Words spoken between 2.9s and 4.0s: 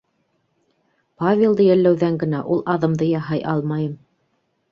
яһай алмайым.